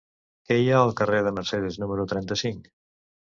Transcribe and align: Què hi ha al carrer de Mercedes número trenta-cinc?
Què 0.49 0.55
hi 0.61 0.69
ha 0.75 0.79
al 0.85 0.93
carrer 1.01 1.19
de 1.27 1.33
Mercedes 1.35 1.77
número 1.83 2.07
trenta-cinc? 2.13 2.69